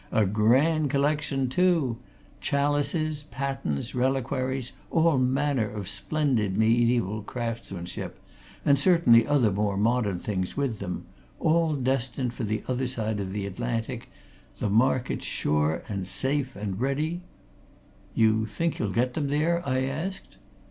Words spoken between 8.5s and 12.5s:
and certain other more modern things with them all destined for